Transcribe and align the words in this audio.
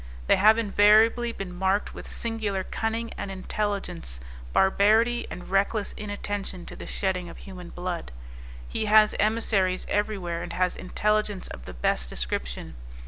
They 0.25 0.37
have 0.37 0.57
invariably 0.57 1.31
been 1.31 1.53
marked 1.53 1.93
with 1.93 2.07
singular 2.07 2.63
cunning 2.63 3.13
and 3.19 3.29
intelligence, 3.29 4.19
barbarity, 4.51 5.27
and 5.29 5.47
reckless 5.47 5.93
inattention 5.93 6.65
to 6.65 6.75
the 6.75 6.87
shedding 6.87 7.29
of 7.29 7.37
human 7.37 7.69
blood. 7.69 8.11
He 8.67 8.85
has 8.85 9.13
emissaries 9.19 9.85
every 9.87 10.17
where, 10.17 10.41
and 10.41 10.53
has 10.53 10.75
intelligence 10.75 11.47
of 11.49 11.65
the 11.65 11.73
best 11.75 12.09
description. 12.09 12.73